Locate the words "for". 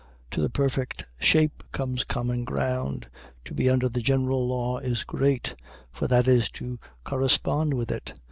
5.91-6.07